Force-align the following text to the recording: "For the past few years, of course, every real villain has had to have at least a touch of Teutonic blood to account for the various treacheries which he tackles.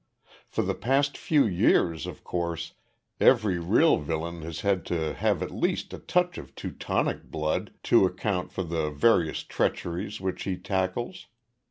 "For 0.47 0.63
the 0.63 0.73
past 0.73 1.15
few 1.15 1.45
years, 1.45 2.07
of 2.07 2.23
course, 2.23 2.73
every 3.19 3.59
real 3.59 3.97
villain 3.97 4.41
has 4.41 4.61
had 4.61 4.83
to 4.87 5.13
have 5.13 5.43
at 5.43 5.51
least 5.51 5.93
a 5.93 5.99
touch 5.99 6.39
of 6.39 6.55
Teutonic 6.55 7.25
blood 7.29 7.71
to 7.83 8.07
account 8.07 8.51
for 8.51 8.63
the 8.63 8.89
various 8.89 9.43
treacheries 9.43 10.19
which 10.19 10.41
he 10.45 10.57
tackles. 10.57 11.27